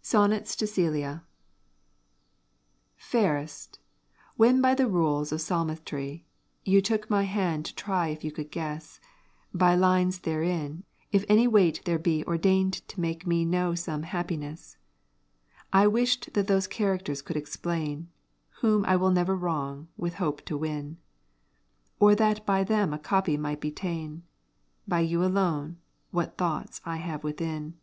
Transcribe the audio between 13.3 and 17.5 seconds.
know some happiness: I wished that those charácters could